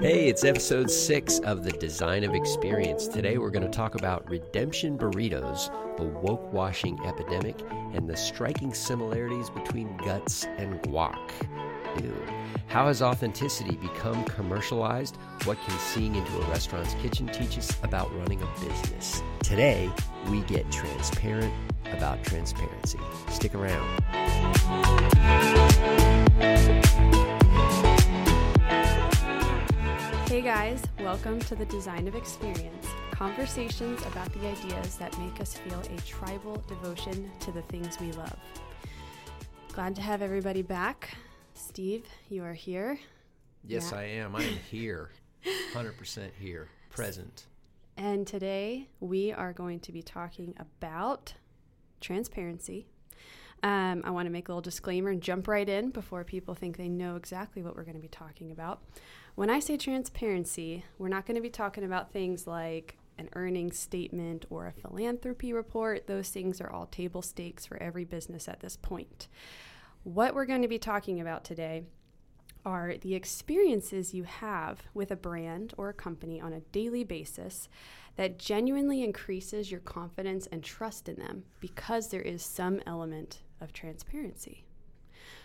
[0.00, 3.08] Hey, it's episode six of the Design of Experience.
[3.08, 7.56] Today we're going to talk about redemption burritos, the woke washing epidemic,
[7.94, 11.18] and the striking similarities between guts and guac.
[12.00, 12.14] Ew.
[12.68, 15.16] How has authenticity become commercialized?
[15.42, 19.20] What can seeing into a restaurant's kitchen teach us about running a business?
[19.42, 19.90] Today,
[20.30, 21.52] we get transparent
[21.90, 23.00] about transparency.
[23.30, 23.84] Stick around.
[30.38, 35.54] Hey guys, welcome to the Design of Experience conversations about the ideas that make us
[35.54, 38.36] feel a tribal devotion to the things we love.
[39.72, 41.16] Glad to have everybody back.
[41.54, 43.00] Steve, you are here.
[43.66, 43.98] Yes, Yeah.
[43.98, 44.36] I am.
[44.36, 45.10] I am here.
[45.74, 46.68] 100% here.
[46.88, 47.46] Present.
[47.96, 51.34] And today we are going to be talking about
[52.00, 52.86] transparency.
[53.62, 56.76] Um, I want to make a little disclaimer and jump right in before people think
[56.76, 58.82] they know exactly what we're going to be talking about.
[59.34, 63.78] When I say transparency, we're not going to be talking about things like an earnings
[63.78, 66.06] statement or a philanthropy report.
[66.06, 69.28] Those things are all table stakes for every business at this point.
[70.04, 71.82] What we're going to be talking about today
[72.64, 77.68] are the experiences you have with a brand or a company on a daily basis
[78.16, 83.72] that genuinely increases your confidence and trust in them because there is some element of
[83.72, 84.64] transparency.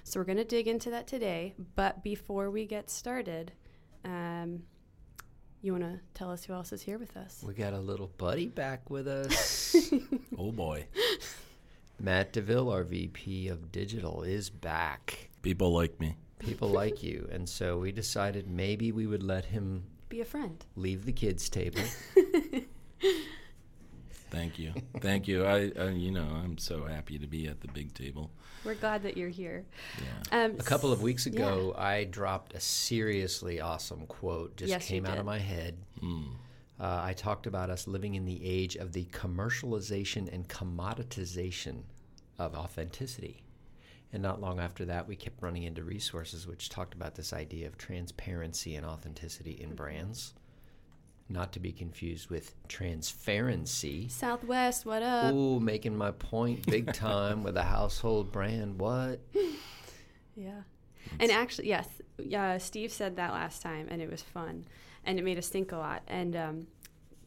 [0.04, 1.54] So, we're going to dig into that today.
[1.76, 3.52] But before we get started,
[4.06, 4.64] um,
[5.62, 7.42] you want to tell us who else is here with us?
[7.46, 9.76] We got a little buddy back with us.
[10.38, 10.88] Oh boy.
[12.00, 15.30] Matt DeVille, our VP of Digital, is back.
[15.42, 16.18] People like me.
[16.40, 17.30] People like you.
[17.32, 20.66] And so we decided maybe we would let him Be a friend.
[20.76, 21.82] leave the kids' table.
[24.34, 24.74] Thank you.
[25.00, 25.46] Thank you.
[25.46, 28.32] I, I, you know, I'm so happy to be at the big table.
[28.66, 29.64] We're glad that you're here.
[30.32, 30.46] Yeah.
[30.46, 35.06] Um, A couple of weeks ago, I dropped a seriously awesome quote, just Yes, came
[35.06, 35.20] out did.
[35.20, 35.78] of my head.
[36.00, 36.24] Hmm.
[36.80, 41.84] Uh, I talked about us living in the age of the commercialization and commoditization
[42.40, 43.44] of authenticity.
[44.12, 47.68] And not long after that, we kept running into resources which talked about this idea
[47.68, 50.34] of transparency and authenticity in brands,
[51.30, 54.08] not to be confused with transparency.
[54.10, 55.34] Southwest, what up?
[55.34, 58.80] Ooh, making my point big time with a household brand.
[58.80, 59.20] What?
[60.36, 60.62] Yeah.
[61.20, 64.66] And actually, yes, yeah, Steve said that last time, and it was fun,
[65.04, 66.04] and it made us think a lot.
[66.08, 66.68] And um,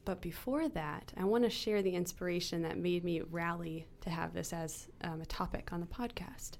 [0.06, 4.32] but before that, I want to share the inspiration that made me rally to have
[4.32, 6.52] this as um, a topic on the podcast.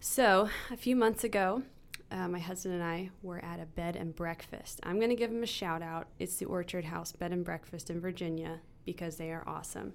[0.00, 1.62] So a few months ago,
[2.12, 4.80] uh, my husband and I were at a bed and breakfast.
[4.82, 6.08] I'm going to give them a shout out.
[6.18, 9.94] It's the Orchard House Bed and Breakfast in Virginia because they are awesome.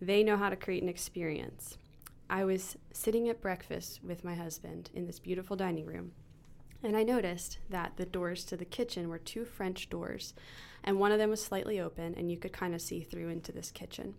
[0.00, 1.76] They know how to create an experience.
[2.30, 6.12] I was sitting at breakfast with my husband in this beautiful dining room,
[6.82, 10.32] and I noticed that the doors to the kitchen were two French doors,
[10.82, 13.52] and one of them was slightly open, and you could kind of see through into
[13.52, 14.14] this kitchen.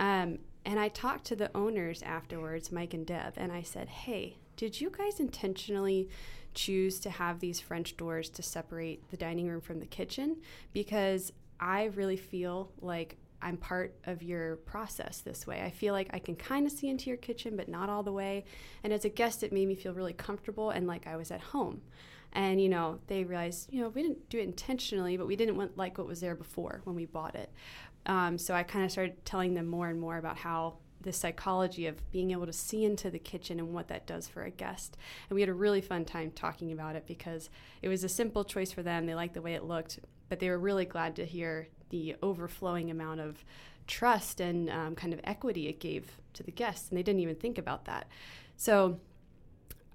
[0.00, 4.38] Um, and I talked to the owners afterwards, Mike and Deb, and I said, Hey,
[4.56, 6.08] did you guys intentionally
[6.54, 10.36] choose to have these French doors to separate the dining room from the kitchen?
[10.72, 15.62] Because I really feel like I'm part of your process this way.
[15.62, 18.12] I feel like I can kind of see into your kitchen, but not all the
[18.12, 18.44] way.
[18.82, 21.40] And as a guest, it made me feel really comfortable and like I was at
[21.40, 21.82] home.
[22.32, 25.56] And you know, they realized, you know, we didn't do it intentionally, but we didn't
[25.56, 27.52] want like what was there before when we bought it.
[28.06, 31.86] Um, so I kind of started telling them more and more about how the psychology
[31.86, 34.96] of being able to see into the kitchen and what that does for a guest.
[35.28, 37.50] And we had a really fun time talking about it because
[37.82, 39.06] it was a simple choice for them.
[39.06, 42.90] They liked the way it looked, but they were really glad to hear the overflowing
[42.90, 43.44] amount of
[43.86, 46.88] trust and um, kind of equity it gave to the guests.
[46.88, 48.08] And they didn't even think about that.
[48.56, 48.98] So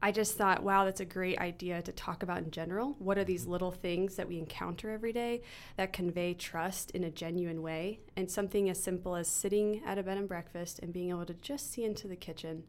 [0.02, 2.96] I just thought, wow, that's a great idea to talk about in general.
[3.00, 5.42] What are these little things that we encounter every day
[5.76, 8.00] that convey trust in a genuine way?
[8.16, 11.34] And something as simple as sitting at a bed and breakfast and being able to
[11.34, 12.64] just see into the kitchen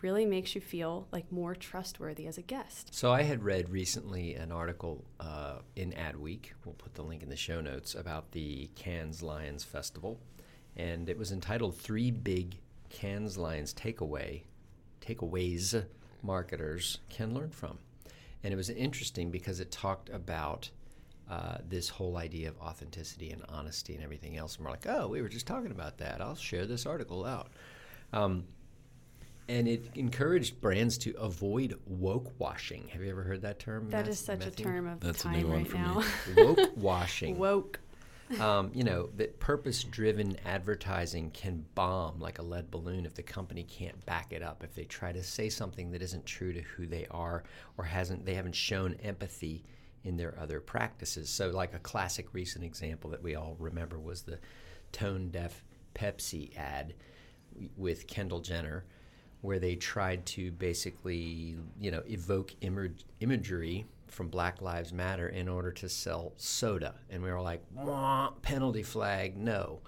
[0.00, 2.92] really makes you feel like more trustworthy as a guest.
[2.92, 6.46] So I had read recently an article uh, in Adweek.
[6.64, 10.18] We'll put the link in the show notes about the Cannes Lions Festival,
[10.74, 12.56] and it was entitled Three Big
[12.88, 14.42] Cannes Lions Takeaway
[15.02, 15.84] Takeaways
[16.22, 17.78] Marketers Can Learn From."
[18.44, 20.70] And it was interesting because it talked about
[21.30, 24.56] uh, this whole idea of authenticity and honesty and everything else.
[24.56, 26.20] And we're like, oh, we were just talking about that.
[26.20, 27.48] I'll share this article out.
[28.12, 28.44] Um,
[29.48, 32.88] and it encouraged brands to avoid woke washing.
[32.88, 33.88] Have you ever heard that term?
[33.90, 34.66] That Math- is such Matthew?
[34.66, 35.82] a term of That's the a new time one right for me.
[36.36, 36.44] now.
[36.44, 37.38] Woke washing.
[37.38, 37.80] Woke.
[38.40, 43.22] Um, you know, that purpose driven advertising can bomb like a lead balloon if the
[43.22, 44.62] company can't back it up.
[44.62, 47.44] If they try to say something that isn't true to who they are
[47.76, 49.64] or hasn't they haven't shown empathy
[50.04, 51.28] in their other practices.
[51.28, 54.38] So, like a classic recent example that we all remember was the
[54.90, 55.64] tone deaf
[55.94, 56.94] Pepsi ad
[57.76, 58.84] with Kendall Jenner,
[59.42, 65.48] where they tried to basically, you know, evoke imag- imagery from Black Lives Matter in
[65.48, 67.62] order to sell soda, and we were like,
[68.42, 69.80] penalty flag, no.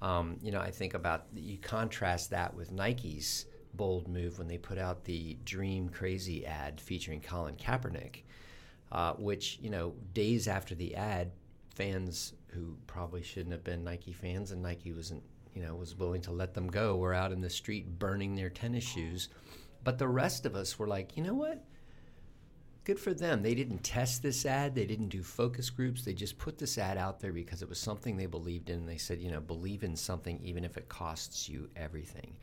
[0.00, 4.58] Um, you know, I think about you contrast that with Nike's bold move when they
[4.58, 8.22] put out the Dream Crazy ad featuring Colin Kaepernick,
[8.92, 11.32] uh, which you know, days after the ad,
[11.74, 15.22] fans who probably shouldn't have been Nike fans, and Nike wasn't,
[15.54, 18.50] you know, was willing to let them go, were out in the street burning their
[18.50, 19.28] tennis shoes.
[19.82, 21.64] But the rest of us were like, you know what?
[22.84, 23.42] Good for them.
[23.42, 24.74] They didn't test this ad.
[24.74, 26.04] They didn't do focus groups.
[26.04, 28.84] They just put this ad out there because it was something they believed in.
[28.84, 32.36] They said, you know, believe in something even if it costs you everything.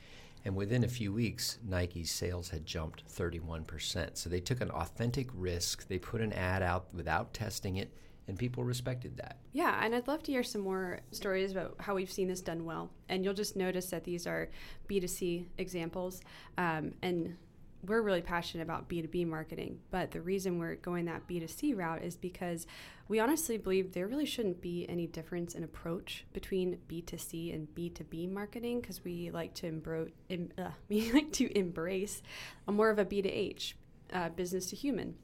[0.44, 4.18] And within a few weeks, Nike's sales had jumped 31%.
[4.18, 5.88] So they took an authentic risk.
[5.88, 7.94] They put an ad out without testing it,
[8.28, 9.38] and people respected that.
[9.54, 12.66] Yeah, and I'd love to hear some more stories about how we've seen this done
[12.66, 12.90] well.
[13.10, 14.50] And you'll just notice that these are
[14.90, 16.22] B2C examples.
[16.58, 17.38] Um, and
[17.86, 22.16] we're really passionate about B2B marketing, but the reason we're going that B2C route is
[22.16, 22.68] because
[23.08, 28.32] we honestly believe there really shouldn't be any difference in approach between B2C and B2B
[28.32, 32.22] marketing because we like to embro- em- uh, we like to embrace
[32.68, 33.74] a more of a B2H,
[34.14, 35.16] uh, business to human.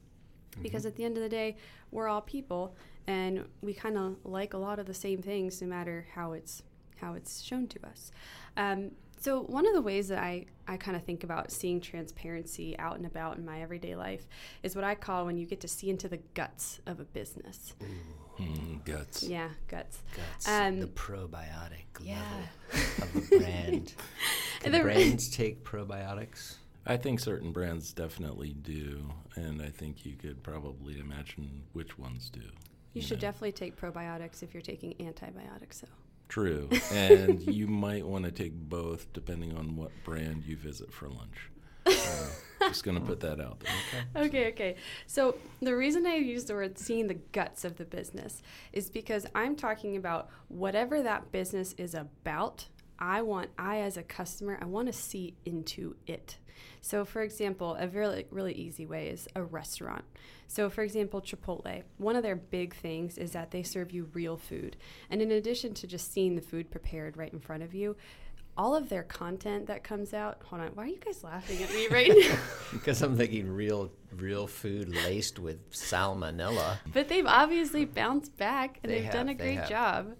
[0.50, 0.62] Mm-hmm.
[0.62, 1.56] Because at the end of the day,
[1.90, 2.74] we're all people
[3.06, 6.62] and we kind of like a lot of the same things no matter how it's
[6.96, 8.10] how it's shown to us.
[8.56, 12.78] Um, so, one of the ways that I, I kind of think about seeing transparency
[12.78, 14.28] out and about in my everyday life
[14.62, 17.74] is what I call when you get to see into the guts of a business.
[18.38, 19.24] Mm, guts.
[19.24, 20.00] Yeah, guts.
[20.16, 20.48] Guts.
[20.48, 22.22] Um, the probiotic yeah.
[22.72, 23.94] level of a brand.
[24.60, 26.54] Can the brands take probiotics?
[26.86, 32.30] I think certain brands definitely do, and I think you could probably imagine which ones
[32.30, 32.40] do.
[32.40, 32.50] You,
[32.94, 33.22] you should know.
[33.22, 35.88] definitely take probiotics if you're taking antibiotics, though.
[36.28, 36.68] True.
[36.92, 41.50] And you might want to take both depending on what brand you visit for lunch.
[41.86, 42.28] Uh,
[42.60, 43.72] just going to put that out there.
[44.16, 44.28] Okay?
[44.28, 44.76] okay, okay.
[45.06, 48.42] So the reason I use the word seeing the guts of the business
[48.72, 52.66] is because I'm talking about whatever that business is about.
[52.98, 56.38] I want, I as a customer, I want to see into it.
[56.80, 60.04] So, for example, a really, really easy way is a restaurant.
[60.46, 64.36] So, for example, Chipotle, one of their big things is that they serve you real
[64.36, 64.76] food.
[65.10, 67.96] And in addition to just seeing the food prepared right in front of you,
[68.58, 70.42] all of their content that comes out.
[70.46, 72.36] Hold on, why are you guys laughing at me right now?
[72.72, 76.78] because I'm thinking real, real food laced with salmonella.
[76.92, 80.16] But they've obviously bounced back, and they have done a great job.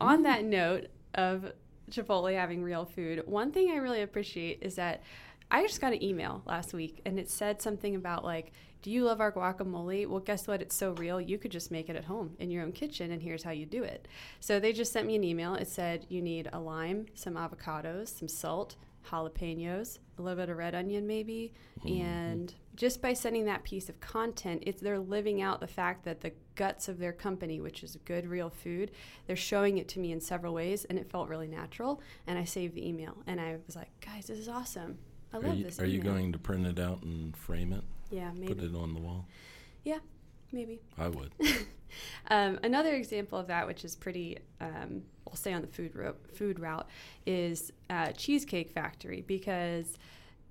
[0.00, 1.52] On that note of
[1.90, 5.02] Chipotle having real food, one thing I really appreciate is that
[5.50, 8.52] I just got an email last week and it said something about like,
[8.82, 10.06] do you love our guacamole?
[10.06, 10.62] Well, guess what?
[10.62, 11.20] It's so real.
[11.20, 13.66] You could just make it at home in your own kitchen, and here's how you
[13.66, 14.08] do it.
[14.40, 15.54] So they just sent me an email.
[15.54, 18.76] It said you need a lime, some avocados, some salt,
[19.10, 21.52] jalapenos, a little bit of red onion, maybe.
[21.84, 22.02] Mm-hmm.
[22.02, 26.22] And just by sending that piece of content, it's they're living out the fact that
[26.22, 28.92] the guts of their company, which is good, real food,
[29.26, 32.00] they're showing it to me in several ways, and it felt really natural.
[32.26, 34.98] And I saved the email, and I was like, guys, this is awesome.
[35.32, 35.80] I love are you, this.
[35.80, 37.84] Are you going to print it out and frame it?
[38.10, 38.54] Yeah, maybe.
[38.54, 39.26] Put it on the wall?
[39.84, 39.98] Yeah,
[40.52, 40.80] maybe.
[40.98, 41.32] I would.
[42.30, 46.16] um, another example of that, which is pretty, um, I'll say on the food, ro-
[46.34, 46.88] food route,
[47.26, 49.98] is uh, Cheesecake Factory because–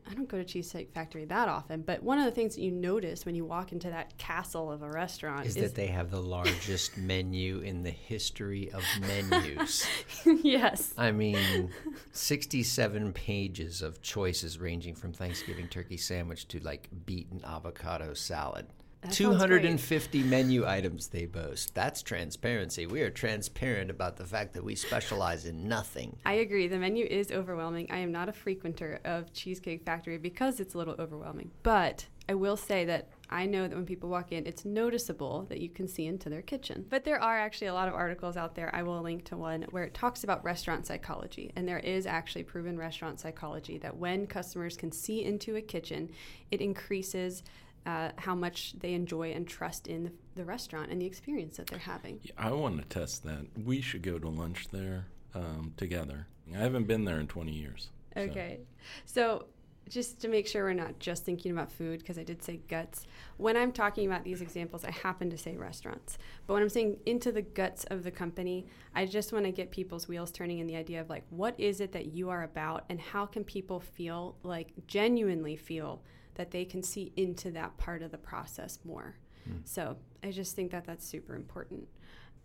[0.09, 2.71] I don't go to Cheesecake Factory that often, but one of the things that you
[2.71, 6.11] notice when you walk into that castle of a restaurant is, is that they have
[6.11, 9.87] the largest menu in the history of menus.
[10.25, 10.93] yes.
[10.97, 11.71] I mean,
[12.11, 18.67] 67 pages of choices ranging from Thanksgiving turkey sandwich to like beaten avocado salad.
[19.01, 21.73] That 250 menu items they boast.
[21.73, 22.85] That's transparency.
[22.85, 26.17] We are transparent about the fact that we specialize in nothing.
[26.25, 26.67] I agree.
[26.67, 27.87] The menu is overwhelming.
[27.91, 31.51] I am not a frequenter of Cheesecake Factory because it's a little overwhelming.
[31.63, 35.61] But I will say that I know that when people walk in, it's noticeable that
[35.61, 36.85] you can see into their kitchen.
[36.89, 38.69] But there are actually a lot of articles out there.
[38.75, 41.51] I will link to one where it talks about restaurant psychology.
[41.55, 46.09] And there is actually proven restaurant psychology that when customers can see into a kitchen,
[46.51, 47.43] it increases
[47.89, 51.67] uh, how much they enjoy and trust in the, the, restaurant and the experience that
[51.67, 52.19] they're having.
[52.21, 53.45] Yeah, I want to test that.
[53.65, 56.27] We should go to lunch there um, together.
[56.53, 57.89] I haven't been there in 20 years.
[58.15, 58.59] Okay.
[59.05, 59.39] So.
[59.39, 59.45] so
[59.89, 63.07] just to make sure we're not just thinking about food, because I did say guts.
[63.37, 66.19] When I'm talking about these examples, I happen to say restaurants.
[66.45, 69.71] But when I'm saying into the guts of the company, I just want to get
[69.71, 72.85] people's wheels turning in the idea of like, what is it that you are about,
[72.89, 76.03] and how can people feel like genuinely feel
[76.39, 79.17] that they can see into that part of the process more.
[79.65, 81.85] So I just think that that's super important.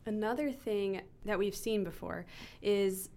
[0.04, 2.26] Another thing that we've seen before
[2.60, 3.10] is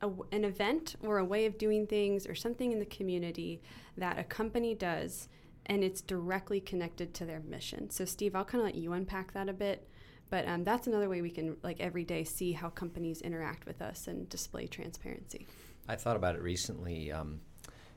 [0.00, 3.60] a, an event or a way of doing things or something in the community
[3.98, 5.28] that a company does
[5.66, 7.90] and it's directly connected to their mission.
[7.90, 9.86] So, Steve, I'll kind of let you unpack that a bit.
[10.30, 13.82] But um, that's another way we can, like, every day see how companies interact with
[13.82, 15.46] us and display transparency.
[15.88, 17.42] I thought about it recently, um,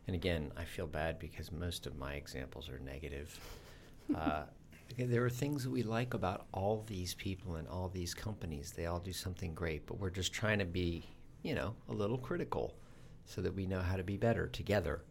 [0.07, 3.39] and again, I feel bad because most of my examples are negative.
[4.15, 4.43] Uh,
[4.99, 8.71] there are things that we like about all these people and all these companies.
[8.71, 11.09] They all do something great, but we're just trying to be,
[11.41, 12.75] you know, a little critical
[13.25, 15.01] so that we know how to be better together.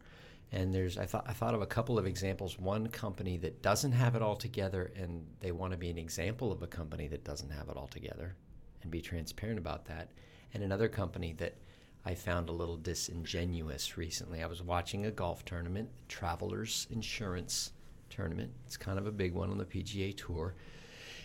[0.51, 2.57] And there's I thought I thought of a couple of examples.
[2.57, 6.51] One company that doesn't have it all together and they want to be an example
[6.51, 8.35] of a company that doesn't have it all together
[8.81, 10.11] and be transparent about that.
[10.53, 11.55] And another company that
[12.05, 14.43] I found a little disingenuous recently.
[14.43, 17.71] I was watching a golf tournament, Travelers Insurance
[18.11, 18.51] tournament.
[18.67, 20.53] It's kind of a big one on the PGA Tour.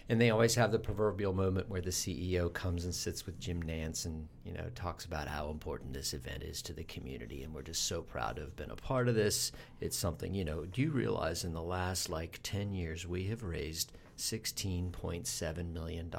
[0.08, 3.62] And they always have the proverbial moment where the CEO comes and sits with Jim
[3.62, 7.44] Nantz and, you know, talks about how important this event is to the community.
[7.44, 9.52] And we're just so proud to have been a part of this.
[9.80, 13.44] It's something, you know, do you realize in the last like 10 years we have
[13.44, 16.14] raised $16.7 million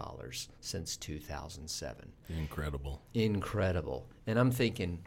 [0.59, 2.11] since 2007?
[2.29, 3.01] Incredible.
[3.13, 4.09] Incredible.
[4.27, 4.99] And I'm thinking,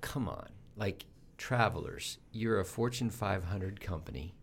[0.00, 1.04] come on, like
[1.36, 4.34] travelers, you're a Fortune 500 company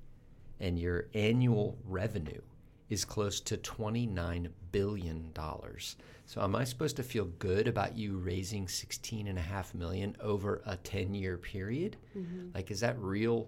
[0.60, 2.42] and your annual revenue
[2.90, 5.32] is close to $29 billion.
[6.26, 10.16] So am I supposed to feel good about you raising 16 and a half million
[10.20, 11.98] over a 10 year period?
[12.18, 12.50] Mm-hmm.
[12.54, 13.48] Like, is that real?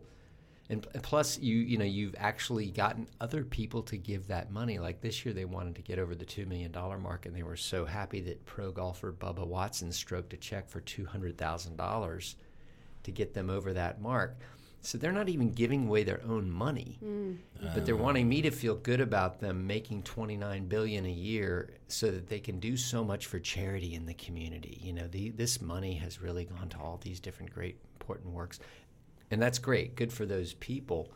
[0.71, 4.79] And, and plus, you you know you've actually gotten other people to give that money.
[4.79, 7.43] Like this year, they wanted to get over the two million dollar mark, and they
[7.43, 11.75] were so happy that pro golfer Bubba Watson stroked a check for two hundred thousand
[11.75, 12.37] dollars
[13.03, 14.37] to get them over that mark.
[14.79, 17.37] So they're not even giving away their own money, mm.
[17.73, 22.09] but they're wanting me to feel good about them making 29 billion a year so
[22.09, 24.79] that they can do so much for charity in the community.
[24.81, 28.59] You know, the, this money has really gone to all these different great important works.
[29.31, 31.11] And that's great, good for those people,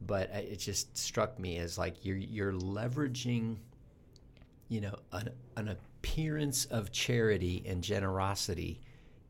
[0.00, 3.56] but it just struck me as like you're you're leveraging
[4.68, 8.80] you know, an, an appearance of charity and generosity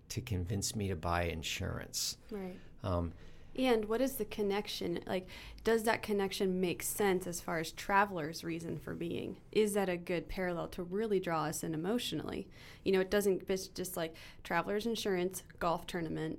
[0.09, 2.17] to convince me to buy insurance.
[2.31, 2.57] Right.
[2.83, 3.13] Um,
[3.59, 5.01] and what is the connection?
[5.07, 5.27] Like,
[5.65, 9.39] does that connection make sense as far as travelers' reason for being?
[9.51, 12.47] Is that a good parallel to really draw us in emotionally?
[12.85, 14.15] You know, it doesn't, it's just like
[14.45, 16.39] travelers' insurance, golf tournament,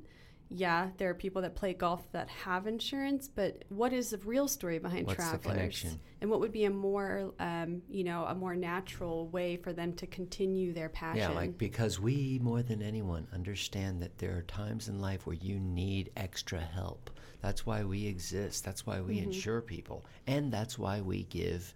[0.50, 4.48] yeah, there are people that play golf that have insurance, but what is the real
[4.48, 5.86] story behind What's travelers?
[6.22, 9.94] And what would be a more, um, you know, a more natural way for them
[9.94, 11.32] to continue their passion?
[11.32, 15.36] Yeah, like because we more than anyone understand that there are times in life where
[15.36, 17.10] you need extra help.
[17.42, 18.64] That's why we exist.
[18.64, 19.26] That's why we mm-hmm.
[19.26, 21.74] insure people, and that's why we give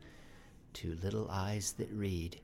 [0.73, 2.39] to little eyes that read.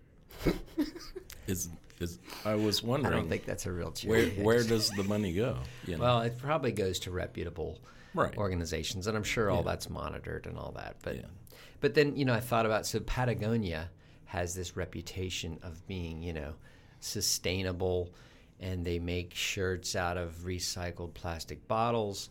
[1.48, 1.70] is
[2.02, 3.14] is I was wondering.
[3.14, 4.42] I don't think that's a real charity.
[4.42, 5.58] Where where does the money go?
[5.86, 6.04] You know?
[6.04, 7.80] Well, it probably goes to reputable
[8.14, 8.36] right.
[8.38, 9.72] organizations, and I'm sure all yeah.
[9.72, 10.98] that's monitored and all that.
[11.04, 11.22] But yeah.
[11.82, 13.90] but then you know I thought about so Patagonia
[14.26, 16.54] has this reputation of being you know
[17.00, 18.10] sustainable
[18.60, 22.30] and they make shirts out of recycled plastic bottles.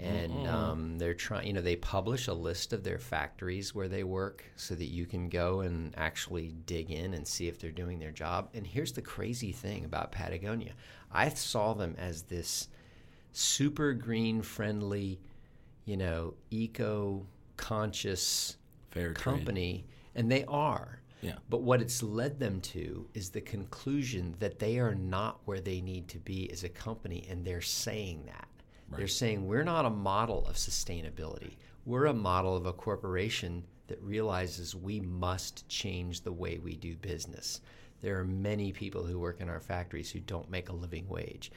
[0.00, 4.02] And um, they're trying you know they publish a list of their factories where they
[4.02, 8.00] work so that you can go and actually dig in and see if they're doing
[8.00, 8.48] their job.
[8.54, 10.72] And here's the crazy thing about patagonia.
[11.12, 12.68] I saw them as this
[13.32, 15.20] super green friendly
[15.84, 18.56] you know eco conscious
[18.90, 21.34] Fair company and they are yeah.
[21.48, 25.80] But what it's led them to is the conclusion that they are not where they
[25.80, 28.48] need to be as a company, and they're saying that.
[28.88, 28.98] Right.
[28.98, 31.56] They're saying we're not a model of sustainability.
[31.84, 36.96] We're a model of a corporation that realizes we must change the way we do
[36.96, 37.60] business.
[38.00, 41.50] There are many people who work in our factories who don't make a living wage.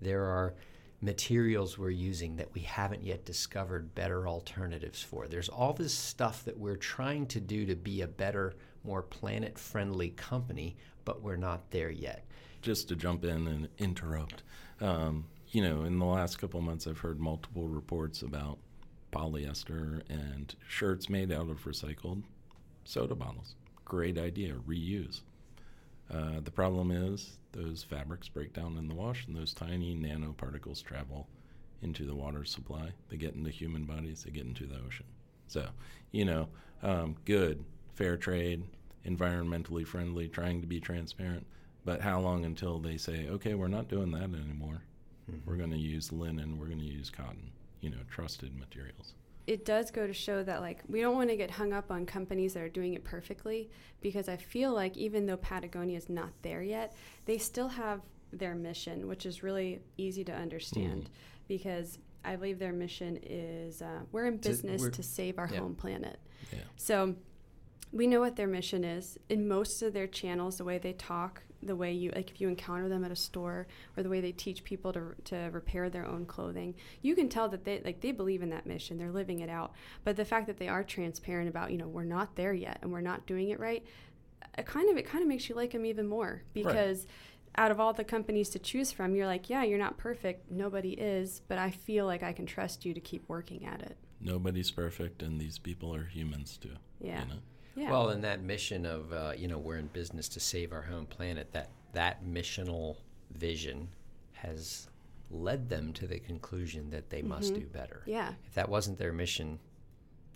[0.00, 0.54] There are
[1.00, 5.26] materials we're using that we haven't yet discovered better alternatives for.
[5.28, 8.54] There's all this stuff that we're trying to do to be a better
[8.86, 12.24] more planet friendly company, but we're not there yet.
[12.62, 14.42] Just to jump in and interrupt,
[14.80, 18.58] um, you know, in the last couple months, I've heard multiple reports about
[19.12, 22.22] polyester and shirts made out of recycled
[22.84, 23.54] soda bottles.
[23.84, 25.20] Great idea, reuse.
[26.12, 30.82] Uh, the problem is those fabrics break down in the wash, and those tiny nanoparticles
[30.82, 31.26] travel
[31.82, 32.92] into the water supply.
[33.08, 35.06] They get into human bodies, they get into the ocean.
[35.48, 35.66] So,
[36.12, 36.48] you know,
[36.82, 37.64] um, good,
[37.94, 38.64] fair trade,
[39.06, 41.46] environmentally friendly, trying to be transparent.
[41.84, 44.82] But how long until they say, okay, we're not doing that anymore?
[45.30, 45.48] Mm-hmm.
[45.48, 49.14] We're going to use linen, we're going to use cotton, you know, trusted materials.
[49.46, 52.04] it does go to show that like we don't want to get hung up on
[52.04, 53.70] companies that are doing it perfectly
[54.00, 56.96] because I feel like even though Patagonia is not there yet,
[57.26, 58.00] they still have
[58.32, 61.46] their mission, which is really easy to understand Mhm.
[61.46, 65.60] because I believe their mission is uh, we're in business we're- to save our yeah.
[65.60, 66.18] home planet.
[66.52, 66.58] Yeah.
[66.74, 67.14] So
[67.96, 69.18] we know what their mission is.
[69.28, 72.48] In most of their channels, the way they talk, the way you like if you
[72.48, 76.06] encounter them at a store or the way they teach people to to repair their
[76.06, 78.98] own clothing, you can tell that they like they believe in that mission.
[78.98, 79.72] They're living it out.
[80.04, 82.92] But the fact that they are transparent about, you know, we're not there yet and
[82.92, 83.84] we're not doing it right,
[84.58, 87.06] it kind of it kind of makes you like them even more because
[87.58, 90.50] out of all the companies to choose from, you're like, yeah, you're not perfect.
[90.50, 93.96] Nobody is, but I feel like I can trust you to keep working at it.
[94.20, 96.76] Nobody's perfect, and these people are humans too.
[97.00, 97.22] Yeah.
[97.22, 97.40] You know?
[97.76, 97.90] Yeah.
[97.90, 101.06] Well, and that mission of uh, you know we're in business to save our home
[101.06, 101.52] planet.
[101.52, 102.96] That that missional
[103.32, 103.88] vision
[104.32, 104.88] has
[105.30, 107.60] led them to the conclusion that they must Mhm.
[107.60, 108.02] do better.
[108.06, 108.34] yeah.
[108.46, 109.58] If that wasn't their mission,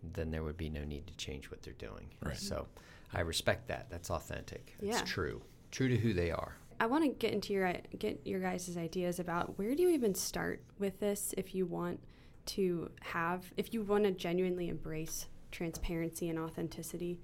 [0.02, 2.08] then there would be no need to change what they're doing.
[2.22, 2.36] Right.
[2.36, 2.66] So
[3.12, 3.88] I respect that.
[3.90, 4.74] That's authentic.
[4.80, 5.00] Yeah.
[5.00, 5.42] It's true.
[5.70, 6.56] True to who they are.
[6.80, 10.14] I want to get into your get your guys' ideas about where do you even
[10.14, 12.00] start with this if you want
[12.46, 17.20] to have if you want to genuinely embrace transparency and authenticity.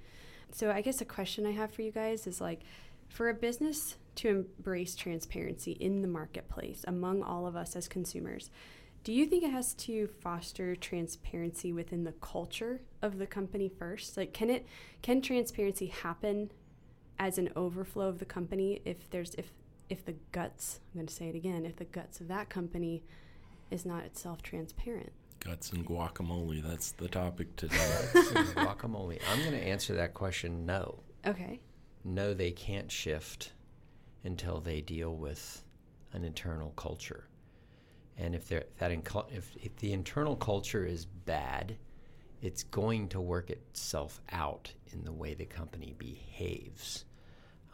[0.52, 2.62] So I guess a question I have for you guys is like
[3.08, 8.50] for a business to embrace transparency in the marketplace among all of us as consumers,
[9.04, 14.16] do you think it has to foster transparency within the culture of the company first?
[14.16, 14.66] Like can it
[15.02, 16.50] can transparency happen
[17.18, 19.52] as an overflow of the company if there's if
[19.88, 23.02] if the guts i'm going to say it again if the guts of that company
[23.70, 25.12] is not itself transparent
[25.46, 26.62] Guts and guacamole.
[26.62, 27.76] That's the topic today.
[28.14, 29.20] guacamole.
[29.30, 30.98] I'm going to answer that question no.
[31.26, 31.60] okay
[32.04, 33.52] No, they can't shift
[34.24, 35.62] until they deal with
[36.12, 37.28] an internal culture.
[38.18, 41.76] And if they're, that inco- if, if the internal culture is bad,
[42.42, 47.04] it's going to work itself out in the way the company behaves.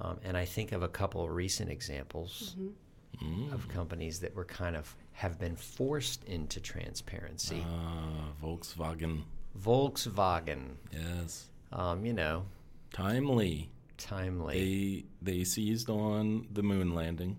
[0.00, 2.56] Um, and I think of a couple of recent examples
[3.22, 3.52] Mm.
[3.52, 7.64] of companies that were kind of have been forced into transparency.
[7.68, 9.22] Ah, Volkswagen.
[9.58, 11.48] Volkswagen, Yes.
[11.72, 12.46] um, you know,
[12.92, 13.70] Timely.
[13.98, 15.04] timely.
[15.22, 17.36] They they seized on the moon landing,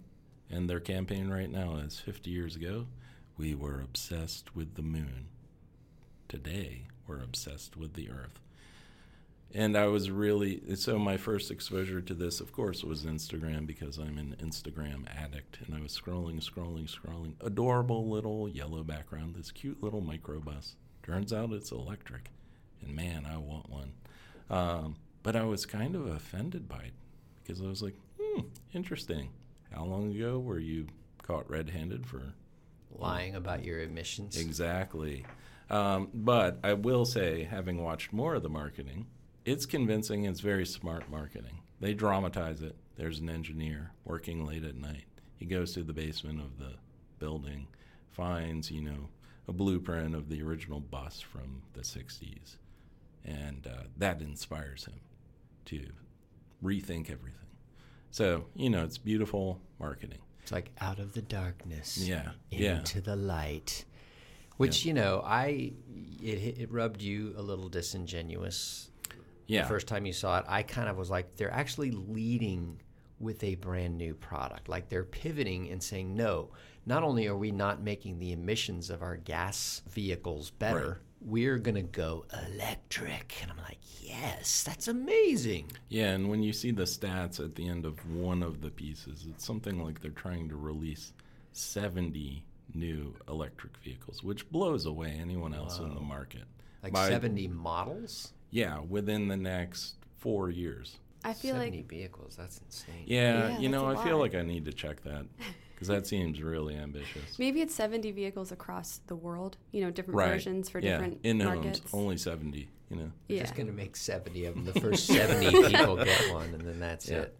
[0.49, 2.87] and their campaign right now is 50 years ago,
[3.37, 5.27] we were obsessed with the moon.
[6.27, 8.39] Today, we're obsessed with the Earth.
[9.55, 13.97] And I was really so my first exposure to this, of course, was Instagram because
[13.97, 17.33] I'm an Instagram addict, and I was scrolling, scrolling, scrolling.
[17.39, 20.73] Adorable little yellow background, this cute little microbus.
[21.03, 22.31] Turns out it's electric,
[22.81, 23.93] and man, I want one.
[24.49, 26.93] Um, but I was kind of offended by it
[27.41, 28.41] because I was like, hmm,
[28.73, 29.29] interesting.
[29.71, 30.87] How long ago were you
[31.23, 32.33] caught red-handed for
[32.91, 34.37] lying about your emissions.
[34.37, 35.25] Exactly.
[35.69, 39.07] Um, but I will say, having watched more of the marketing,
[39.45, 40.25] it's convincing.
[40.25, 41.59] It's very smart marketing.
[41.79, 42.75] They dramatize it.
[42.95, 45.05] There's an engineer working late at night.
[45.37, 46.75] He goes to the basement of the
[47.19, 47.67] building,
[48.11, 49.09] finds, you know,
[49.47, 52.57] a blueprint of the original bus from the 60s.
[53.25, 54.99] And uh, that inspires him
[55.65, 55.87] to
[56.63, 57.39] rethink everything.
[58.11, 60.19] So, you know, it's beautiful marketing.
[60.43, 62.31] It's like out of the darkness, Yeah.
[62.51, 62.77] Yeah.
[62.79, 63.85] into the light.
[64.57, 65.73] Which you know, I
[66.21, 68.89] it it rubbed you a little disingenuous
[69.47, 69.63] Yeah.
[69.63, 70.45] the first time you saw it.
[70.47, 72.81] I kind of was like, they're actually leading
[73.19, 74.67] with a brand new product.
[74.69, 76.51] Like they're pivoting and saying, no,
[76.85, 80.97] not only are we not making the emissions of our gas vehicles better, Right.
[81.21, 83.37] we're gonna go electric.
[83.41, 85.71] And I'm like, yes, that's amazing.
[85.89, 89.25] Yeah, and when you see the stats at the end of one of the pieces,
[89.29, 91.13] it's something like they're trying to release
[91.53, 96.43] 70 new electric vehicles, which blows away anyone else in the market.
[96.81, 100.97] Like By- 70 models, Yeah, within the next four years.
[101.25, 102.35] i feel 70 like vehicles.
[102.37, 103.03] That's insane.
[103.05, 105.25] Yeah, Yeah, you know, I that's feel like I need to check that
[105.73, 107.39] because that seems really ambitious.
[107.39, 110.33] maybe it's 70 vehicles across the world you know different Right.
[110.33, 113.11] versions for yeah, different in markets homes, only 70, you know.
[113.27, 114.65] We're yeah just going to make 70 of them.
[114.65, 117.21] The first 70 people get one, and then that's Yeah.
[117.21, 117.37] it.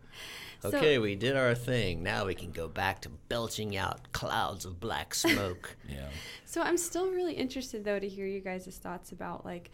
[0.62, 2.04] So- Okay, we did our thing.
[2.04, 5.76] Now we can go back to belching out clouds of black smoke.
[5.90, 6.08] Yeah.
[6.46, 9.72] So I'm still really interested though to hear you guys' thoughts about like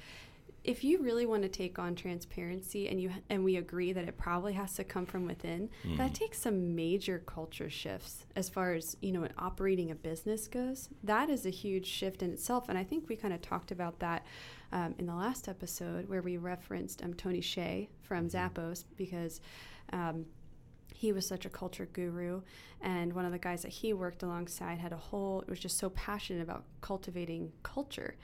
[0.69, 4.17] if you really want to take on transparency and you and we agree that it
[4.19, 8.95] probably has to come from within, that takes some major culture shifts as far as,
[9.01, 10.87] you know, operating a business goes.
[11.03, 13.99] That is a huge shift in itself and I think we kind of talked about
[13.99, 14.27] that
[14.71, 19.41] um, in the last episode where we referenced um, Tony Hsieh from Zappos because
[19.91, 20.25] um,
[20.93, 22.41] he was such a culture guru
[22.81, 25.89] and one of the guys that he worked alongside had a whole was just so
[25.89, 28.15] passionate about cultivating culture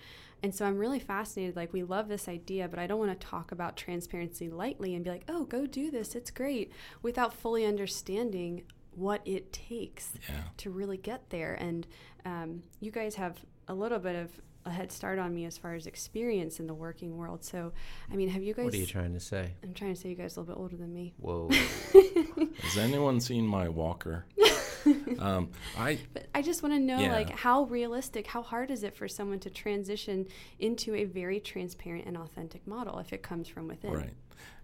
[0.43, 3.27] and so i'm really fascinated like we love this idea but i don't want to
[3.27, 7.65] talk about transparency lightly and be like oh go do this it's great without fully
[7.65, 8.63] understanding
[8.95, 10.35] what it takes Yeah.
[10.57, 11.85] to really get there and
[12.25, 14.29] um, you guys have a little bit of
[14.65, 17.71] a head start on me as far as experience in the working world so
[18.11, 19.51] i mean have you guys What are you trying to say?
[19.63, 21.49] i'm trying to say you guys are a little bit older than me Whoa.
[22.61, 24.25] Has anyone seen my walker?
[25.19, 27.11] um, I But I just want to know, Yeah.
[27.13, 30.27] like, how realistic, how hard is it for someone to transition
[30.59, 33.91] into a very transparent and authentic model if it comes from within?
[33.91, 34.13] right.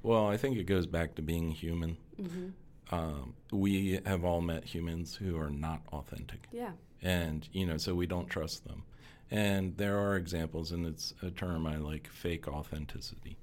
[0.03, 1.97] Well, I think it goes back to being human.
[2.17, 2.49] hmm
[2.91, 6.47] Um, we have all met humans who are not authentic.
[6.51, 6.71] Yeah.
[7.03, 8.83] and you know so we don't trust them
[9.31, 13.37] and there are examples and it's a term i like fake authenticity.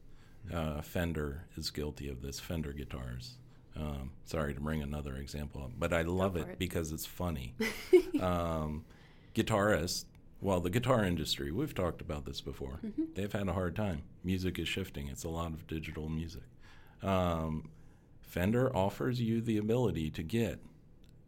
[0.52, 3.36] Uh, fender is guilty of this fender guitars.
[3.76, 6.58] Um, sorry to bring another example up but i love it, it.
[6.58, 7.54] because it's funny.
[8.20, 8.84] Um,
[9.34, 10.04] guitarists
[10.40, 12.80] well the guitar industry we've talked about this before.
[12.84, 13.04] Mm-hmm.
[13.14, 14.02] they've had a hard time.
[14.24, 15.08] Music is shifting.
[15.08, 16.42] It's a lot of digital music.
[17.02, 17.70] Um,
[18.22, 20.58] fender offers you the ability to get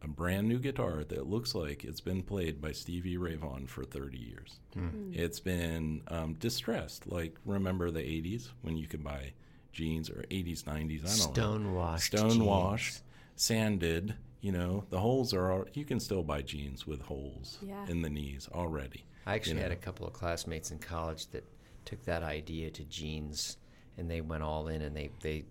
[0.03, 3.83] a brand new guitar that looks like it's been played by Stevie Ray Vaughan for
[3.83, 4.59] 30 years.
[4.73, 5.11] Hmm.
[5.13, 7.07] It's been um, distressed.
[7.11, 9.33] Like, remember the 80s when you could buy
[9.71, 10.65] jeans or 80s, 90s?
[10.65, 11.03] I don't know.
[11.05, 12.17] Stonewashed.
[12.17, 13.03] Stonewashed, jeans.
[13.35, 14.15] sanded.
[14.41, 17.85] You know, the holes are, all, you can still buy jeans with holes Yeah.
[17.87, 19.05] in the knees already.
[19.27, 21.43] I actually you had a couple of classmates in college that
[21.85, 23.57] took that idea to jeans
[23.97, 25.45] and they went all in and they, they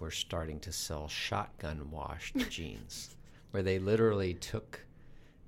[0.00, 3.15] were starting to sell shotgun washed jeans
[3.56, 4.84] where they literally took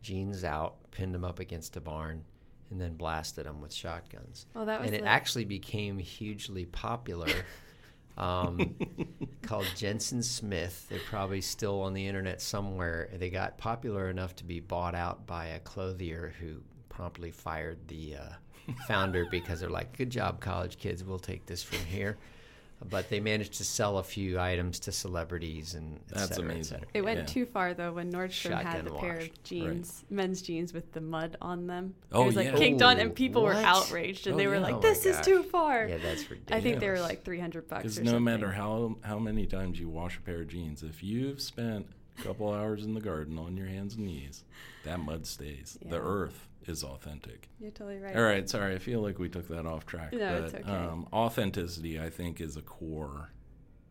[0.01, 2.25] jeans out, pinned them up against a barn,
[2.71, 4.47] and then blasted them with shotguns.
[4.55, 7.29] Well, that was and it actually became hugely popular.
[8.17, 8.75] Um,
[9.43, 10.89] called Jensen Smith.
[10.89, 13.11] They're probably still on the internet somewhere.
[13.13, 16.57] They got popular enough to be bought out by a clothier who
[16.89, 21.05] promptly fired the uh, founder because they're like, "Good job, college kids.
[21.05, 22.19] We'll take this from here."
[22.89, 26.53] But they managed to sell a few items to celebrities and et That's cetera, et
[26.53, 26.79] amazing.
[26.79, 26.89] cetera.
[26.95, 27.25] It went Yeah.
[27.27, 31.01] too far though when Nordstrom had Shotgun the pair of jeans, men's jeans with the
[31.01, 31.95] mud on them.
[32.13, 32.57] Oh, it was like yeah.
[32.57, 34.61] kicked on, Oh, and people were outraged, and Oh, they were yeah.
[34.61, 35.25] like, Oh "This is gosh.
[35.25, 36.59] too far." Yeah, that's ridiculous.
[36.59, 37.83] I think they were like three hundred bucks.
[37.83, 38.25] Because no something.
[38.25, 41.98] matter how, how many times you wash a pair of jeans, if you've spent a
[42.23, 44.45] couple hours in the garden on your hands and knees,
[44.85, 45.79] that mud stays.
[45.85, 47.49] The earth is authentic.
[47.61, 48.17] You're totally right.
[48.17, 50.13] All right, sorry, I feel like we took that off track.
[50.13, 50.71] No, but it's okay.
[50.71, 53.31] um, authenticity, I think, is a core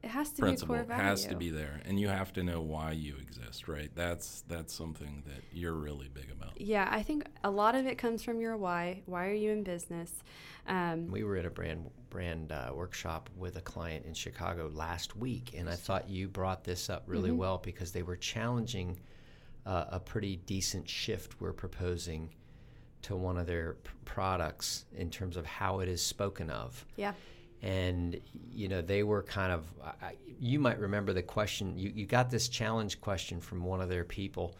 [0.03, 0.75] It has to principle.
[0.75, 1.03] be a core value.
[1.03, 3.89] has to be there, and you have to know why you exist, right?
[3.95, 6.59] That's that's something that you're really big about.
[6.61, 9.01] Yeah, I think a lot of it comes from your why.
[9.05, 10.11] Why are you in business?
[10.67, 11.89] Um, We were at a brand
[12.21, 16.89] uh, workshop with a client in Chicago last week, and I thought you brought this
[16.89, 17.37] up really Mm-hmm.
[17.39, 18.99] well because they were challenging
[19.65, 22.29] uh, a pretty decent shift we're proposing
[23.03, 26.83] to one of their p- products in terms of how it is spoken of.
[26.95, 27.13] yeah,
[27.61, 28.19] And
[28.51, 29.65] you know they were kind of.
[30.01, 31.77] I, you might remember the question.
[31.77, 34.55] You, you got this challenge question from one of their people,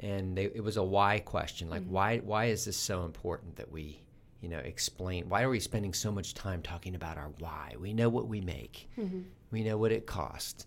[0.00, 1.70] and they, it was a why question.
[1.70, 4.00] Like why why is this so important that we
[4.40, 5.28] you know explain?
[5.28, 7.74] Why are we spending so much time talking about our why?
[7.78, 8.88] We know what we make.
[8.98, 9.20] Mm-hmm.
[9.50, 10.66] We know what it costs.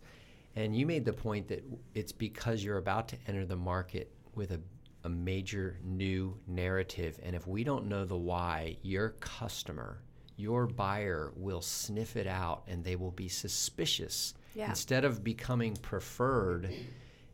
[0.55, 4.51] And you made the point that it's because you're about to enter the market with
[4.51, 4.60] a,
[5.05, 7.19] a major new narrative.
[7.23, 10.01] And if we don't know the why, your customer,
[10.36, 14.34] your buyer will sniff it out and they will be suspicious.
[14.53, 14.67] Yeah.
[14.67, 16.73] Instead of becoming preferred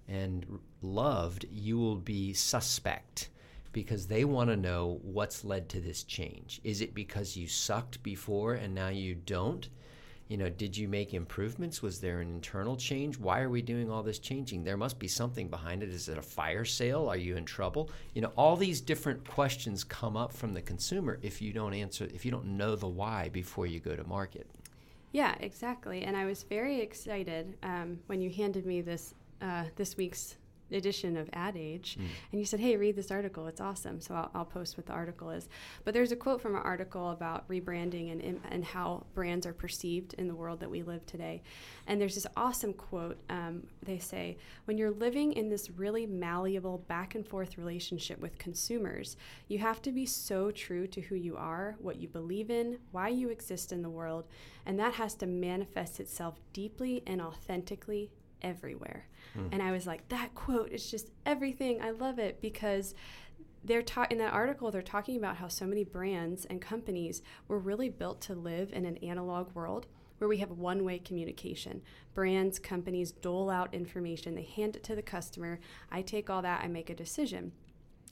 [0.07, 3.29] and loved, you will be suspect
[3.71, 6.61] because they want to know what's led to this change.
[6.63, 9.69] Is it because you sucked before and now you don't?
[10.27, 11.81] You know, did you make improvements?
[11.81, 13.17] Was there an internal change?
[13.17, 14.63] Why are we doing all this changing?
[14.63, 15.89] There must be something behind it.
[15.89, 17.07] Is it a fire sale?
[17.07, 17.89] Are you in trouble?
[18.13, 22.09] You know, all these different questions come up from the consumer if you don't answer,
[22.13, 24.47] if you don't know the why before you go to market.
[25.13, 26.03] yeah, exactly.
[26.03, 30.35] And I was very excited um, when you handed me this uh, this week's
[30.71, 31.97] edition of Ad Age,
[32.31, 33.47] and you said, "Hey, read this article.
[33.47, 35.47] It's awesome." So I'll, I'll post what the article is.
[35.83, 40.13] But there's a quote from an article about rebranding and and how brands are perceived
[40.15, 41.41] in the world that we live today.
[41.87, 43.17] And there's this awesome quote.
[43.29, 48.37] Um, they say, "When you're living in this really malleable back and forth relationship with
[48.37, 52.79] consumers, you have to be so true to who you are, what you believe in,
[52.91, 54.27] why you exist in the world,
[54.65, 59.07] and that has to manifest itself deeply and authentically." everywhere.
[59.37, 59.49] Mm.
[59.51, 61.81] And I was like, that quote is just everything.
[61.81, 62.95] I love it because
[63.63, 67.59] they're ta- in that article they're talking about how so many brands and companies were
[67.59, 71.81] really built to live in an analog world where we have one way communication.
[72.13, 75.59] Brands, companies dole out information, they hand it to the customer.
[75.91, 77.51] I take all that, I make a decision.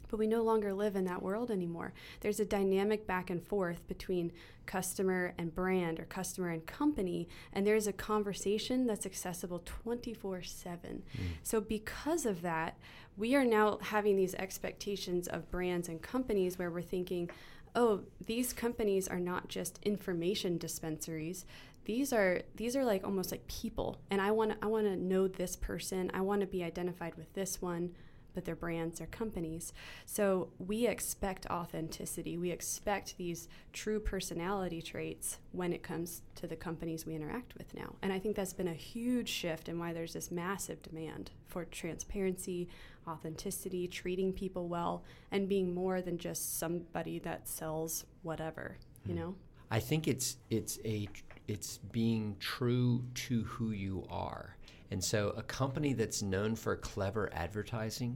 [0.10, 1.94] But we no longer live in that world anymore.
[2.22, 4.32] There's a dynamic back and forth between
[4.65, 11.04] customer and brand or customer and company, and there's a conversation that's accessible 24 7.
[11.18, 11.24] Mm.
[11.44, 12.78] So, because of that,
[13.18, 17.30] we are now having these expectations of brands and companies where we're thinking,
[17.76, 21.46] oh, these companies are not just information dispensaries.
[21.86, 25.28] These are these are like almost like people, and I want I want to know
[25.28, 26.10] this person.
[26.13, 27.91] I want to be identified with this one
[28.36, 29.74] but they're brands, they're companies.
[30.06, 32.38] So we expect authenticity.
[32.38, 37.74] We expect these true personality traits when it comes to the companies we interact with
[37.74, 37.95] now.
[38.02, 41.65] And I think that's been a huge shift and why there's this massive demand for
[41.65, 42.67] transparency,
[43.08, 49.19] authenticity, treating people well, and being more than just somebody that sells whatever, you hmm.
[49.19, 49.36] know?
[49.71, 51.08] I think it's it's a
[51.48, 54.56] it's being true to who you are.
[54.95, 58.15] And so, a company that's known for clever advertising,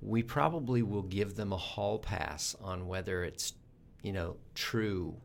[0.00, 3.54] we probably will give them a hall pass on whether it's,
[4.04, 5.16] you know, true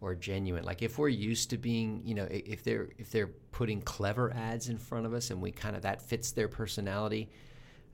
[0.00, 0.62] or genuine.
[0.62, 4.68] Like if we're used to being, you know, if they're if they're putting clever ads
[4.68, 7.28] in front of us and we kind of that fits their personality,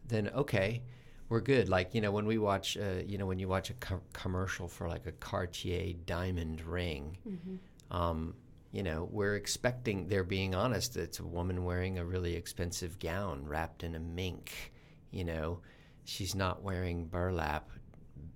[0.07, 0.83] then okay,
[1.30, 1.70] we're good.
[1.70, 4.68] Like you know, when we watch, uh, you know, when you watch a co- commercial
[4.68, 7.16] for like a Cartier diamond ring.
[7.26, 7.96] Mm-hmm.
[7.96, 8.35] Um,
[8.74, 13.46] you know, we're expecting, they're being honest, it's a woman wearing a really expensive gown
[13.46, 14.72] wrapped in a mink.
[15.12, 15.60] You know,
[16.04, 17.70] she's not wearing burlap,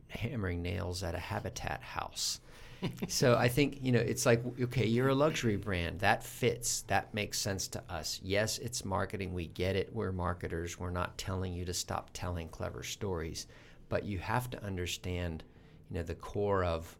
[0.06, 2.38] hammering nails at a habitat house.
[3.08, 5.98] so I think, you know, it's like, okay, you're a luxury brand.
[5.98, 6.82] That fits.
[6.82, 8.20] That makes sense to us.
[8.22, 9.34] Yes, it's marketing.
[9.34, 9.92] We get it.
[9.92, 10.78] We're marketers.
[10.78, 13.48] We're not telling you to stop telling clever stories.
[13.88, 15.42] But you have to understand,
[15.90, 16.96] you know, the core of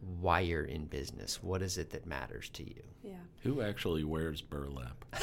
[0.00, 1.42] why you're in business.
[1.42, 2.82] What is it that matters to you?
[3.02, 3.14] Yeah.
[3.42, 5.04] Who actually wears burlap?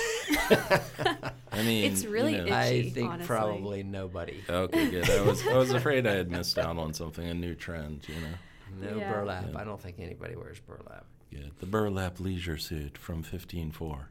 [1.51, 3.27] I mean, it's really you know, itchy, I think honestly.
[3.27, 4.41] probably nobody.
[4.49, 5.09] Okay, good.
[5.09, 8.07] I was I was afraid I had missed out on something, a new trend.
[8.07, 8.89] You know.
[8.91, 9.11] No yeah.
[9.11, 9.45] burlap.
[9.51, 9.59] Yeah.
[9.59, 11.05] I don't think anybody wears burlap.
[11.29, 14.05] Yeah, the burlap leisure suit from 15.4.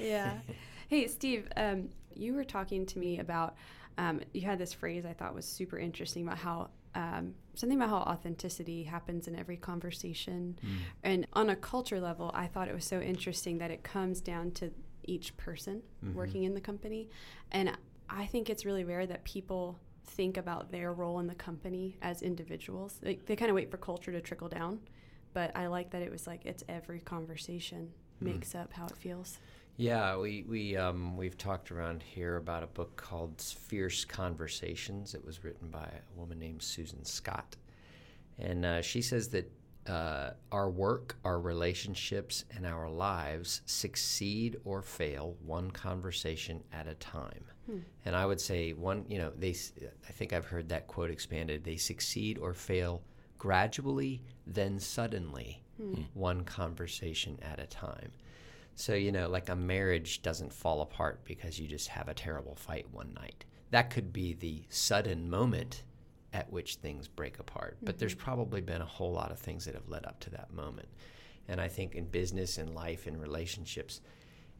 [0.00, 0.34] Yeah.
[0.88, 3.56] hey, Steve, um, you were talking to me about.
[3.96, 7.90] Um, you had this phrase I thought was super interesting about how um, something about
[7.90, 10.58] how authenticity happens in every conversation.
[10.64, 10.68] Mm.
[11.02, 14.52] And on a culture level, I thought it was so interesting that it comes down
[14.52, 14.70] to
[15.04, 16.16] each person mm-hmm.
[16.16, 17.08] working in the company.
[17.52, 17.76] And
[18.08, 22.22] I think it's really rare that people think about their role in the company as
[22.22, 22.98] individuals.
[23.02, 24.80] They, they kind of wait for culture to trickle down.
[25.32, 27.90] But I like that it was like it's every conversation
[28.22, 28.32] mm.
[28.32, 29.38] makes up how it feels.
[29.76, 35.14] Yeah, we we um, we've talked around here about a book called Fierce Conversations.
[35.14, 37.56] It was written by a woman named Susan Scott,
[38.38, 39.50] and uh, she says that
[39.88, 46.94] uh, our work, our relationships, and our lives succeed or fail one conversation at a
[46.94, 47.44] time.
[47.66, 47.78] Hmm.
[48.04, 49.56] And I would say one, you know, they.
[50.08, 51.64] I think I've heard that quote expanded.
[51.64, 53.02] They succeed or fail
[53.38, 56.02] gradually, then suddenly, hmm.
[56.14, 58.12] one conversation at a time.
[58.74, 62.56] So, you know, like a marriage doesn't fall apart because you just have a terrible
[62.56, 63.44] fight one night.
[63.70, 65.84] That could be the sudden moment
[66.32, 67.76] at which things break apart.
[67.76, 67.86] Mm-hmm.
[67.86, 68.24] But there's mm-hmm.
[68.24, 70.88] probably been a whole lot of things that have led up to that moment.
[71.48, 74.00] And I think in business and life and relationships,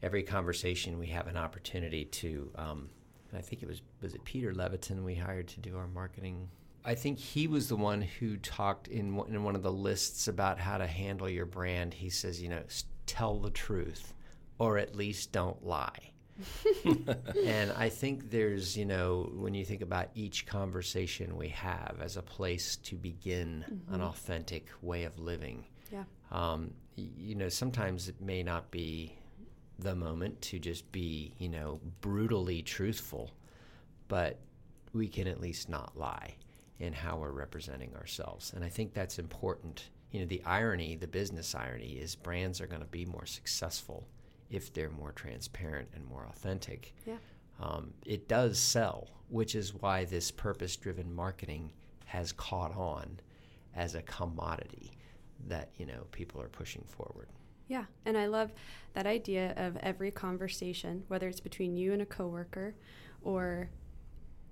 [0.01, 2.51] every conversation we have an opportunity to.
[2.55, 2.89] Um,
[3.35, 6.47] I think it was was it Peter Leviton we hired to do our marketing.
[6.85, 10.59] I think he was the one who talked in in one of the lists about
[10.59, 11.93] how to handle your brand.
[11.95, 12.61] He says, you know,
[13.05, 14.13] tell the truth
[14.59, 16.11] or at least don't lie.
[17.45, 22.17] and I think there's, you know, when you think about each conversation we have as
[22.17, 23.93] a place to begin mm-hmm.
[23.93, 25.65] an authentic way of living.
[25.91, 26.03] Yeah.
[26.31, 29.17] Um, you know, sometimes it may not be
[29.79, 33.31] the moment to just be, you know, brutally truthful,
[34.07, 34.39] but
[34.93, 36.35] we can at least not lie
[36.79, 38.53] in how we're representing ourselves.
[38.53, 42.67] And I think that's important you know the irony the business irony is brands are
[42.67, 44.07] going to be more successful
[44.49, 46.93] if they're more transparent and more authentic.
[47.05, 47.17] Yeah.
[47.59, 51.71] Um, it does sell which is why this purpose driven marketing
[52.05, 53.19] has caught on
[53.75, 54.91] as a commodity
[55.47, 57.27] that you know people are pushing forward.
[57.67, 58.51] Yeah and i love
[58.93, 62.75] that idea of every conversation whether it's between you and a coworker
[63.23, 63.69] or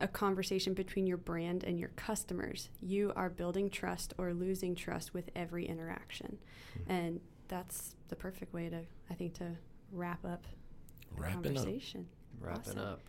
[0.03, 2.69] a conversation between your brand and your customers.
[2.81, 6.37] You are building trust or losing trust with every interaction.
[6.77, 6.91] Mm-hmm.
[6.91, 9.51] And that's the perfect way to, I think, to
[9.91, 10.45] wrap up
[11.15, 12.01] the Wrapping conversation.
[12.01, 12.47] Up.
[12.47, 12.79] Wrapping awesome.
[12.79, 13.01] up.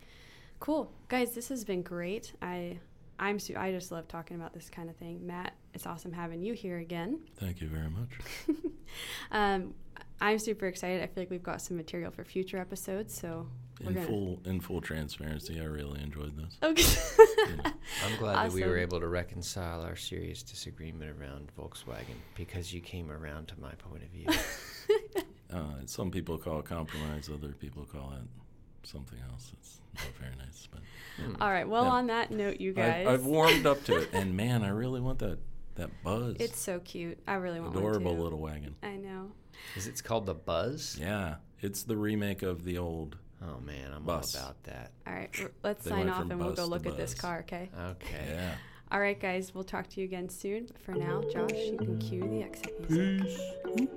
[0.59, 0.91] Cool.
[1.09, 2.33] Guys, this has been great.
[2.41, 2.79] I
[3.19, 5.25] I'm su- I just love talking about this kind of thing.
[5.25, 7.19] Matt, it's awesome having you here again.
[7.37, 8.09] Thank you very much.
[9.31, 9.73] um,
[10.21, 11.01] I'm super excited.
[11.01, 13.13] I feel like we've got some material for future episodes.
[13.13, 14.05] So we're In gonna.
[14.05, 16.57] full in full transparency, I really enjoyed this.
[16.63, 17.51] Okay.
[17.51, 17.63] You know,
[18.05, 22.79] I'm glad that we were able to reconcile our serious disagreement around Volkswagen because you
[22.81, 24.27] came around to my point of view.
[25.53, 29.51] uh, some people call it compromise, other people call it something else.
[29.59, 30.81] It's not very nice, but
[31.17, 31.41] Hmm.
[31.41, 31.67] All right.
[31.67, 31.91] Well, Yeah.
[31.91, 34.99] on that note, you guys, I've, I've warmed up to it, and man, I really
[35.01, 35.37] want that
[35.75, 36.37] that buzz.
[36.39, 37.19] it's so cute.
[37.27, 38.23] I really want adorable one too.
[38.23, 38.75] little wagon.
[38.81, 39.31] I know.
[39.75, 40.97] Is it called the Buzz?
[40.99, 43.17] Yeah, it's the remake of the old.
[43.41, 44.35] Oh man, I'm Bus.
[44.35, 44.91] all about that.
[45.05, 45.29] All right.
[45.63, 47.39] Let's They sign off and we'll go look at this car.
[47.39, 47.69] Okay.
[47.91, 48.25] Okay.
[48.29, 48.55] Yeah.
[48.91, 49.53] All right, guys.
[49.53, 50.67] We'll talk to you again soon.
[50.67, 53.39] But for now, Josh, you can cue the exit music.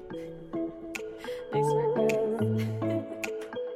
[1.50, 3.68] Nice work, guys.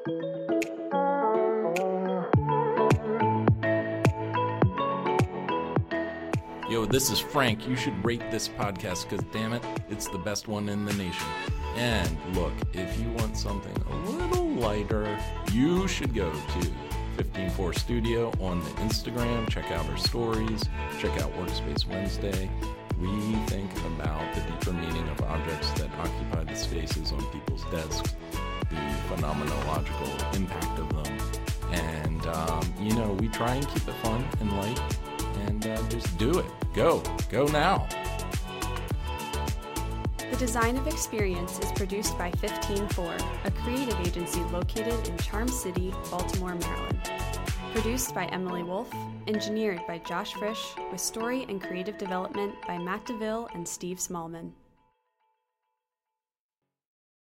[6.68, 7.68] Yo, this is Frank.
[7.68, 11.26] You should rate this podcast because, damn it, it's the best one in the nation.
[11.76, 15.18] And look, if you want something a little lighter,
[15.52, 16.72] you should go to
[17.16, 19.48] 154 Studio on the Instagram.
[19.48, 20.62] Check out our stories.
[20.98, 22.50] Check out Workspace Wednesday.
[22.98, 23.08] We
[23.46, 28.14] think about the deeper meaning of objects that occupy the spaces on people's desks,
[28.70, 28.76] the
[29.08, 31.18] phenomenological impact of them.
[31.72, 34.80] And, um, you know, we try and keep it fun and light
[35.46, 36.46] and uh, just do it.
[36.74, 37.02] Go.
[37.28, 37.88] Go now.
[40.42, 46.56] Design of Experience is produced by 154, a creative agency located in Charm City, Baltimore,
[46.56, 47.10] Maryland.
[47.72, 48.92] Produced by Emily Wolf,
[49.28, 54.50] engineered by Josh Frisch, with story and creative development by Matt DeVille and Steve Smallman.